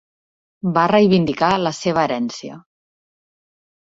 Va 0.77 0.85
reivindicar 0.91 1.49
la 1.65 1.73
seva 1.81 2.05
herència. 2.09 2.57